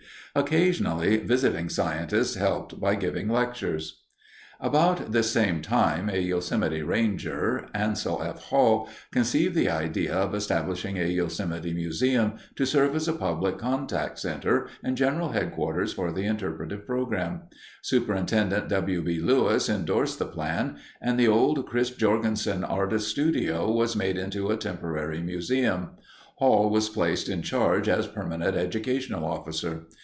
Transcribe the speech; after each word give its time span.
Occasionally, 0.33 1.17
visiting 1.17 1.67
scientists 1.67 2.35
helped 2.35 2.79
by 2.79 2.95
giving 2.95 3.27
lectures. 3.27 4.01
About 4.61 5.11
this 5.11 5.29
same 5.29 5.61
time, 5.61 6.09
a 6.09 6.21
Yosemite 6.21 6.81
ranger, 6.83 7.67
Ansel 7.73 8.23
F. 8.23 8.43
Hall, 8.43 8.87
conceived 9.11 9.55
the 9.55 9.69
idea 9.69 10.13
of 10.15 10.33
establishing 10.33 10.97
a 10.97 11.03
Yosemite 11.11 11.73
museum 11.73 12.35
to 12.55 12.65
serve 12.65 12.95
as 12.95 13.09
a 13.09 13.13
public 13.13 13.57
contact 13.57 14.19
center 14.19 14.69
and 14.81 14.95
general 14.95 15.33
headquarters 15.33 15.91
for 15.91 16.13
the 16.13 16.23
interpretive 16.23 16.85
program. 16.87 17.41
Superintendent 17.81 18.69
W. 18.69 19.01
B. 19.01 19.19
Lewis 19.19 19.67
endorsed 19.67 20.17
the 20.17 20.25
plan, 20.25 20.77
and 21.01 21.19
the 21.19 21.27
old 21.27 21.65
Chris 21.67 21.89
Jorgenson 21.89 22.63
artists' 22.63 23.11
studio 23.11 23.69
was 23.69 23.97
made 23.97 24.15
into 24.17 24.49
a 24.49 24.55
temporary 24.55 25.19
museum; 25.21 25.89
Hall 26.35 26.69
was 26.69 26.87
placed 26.87 27.27
in 27.27 27.41
charge 27.41 27.89
as 27.89 28.07
permanent 28.07 28.55
educational 28.55 29.25
officer. 29.25 29.87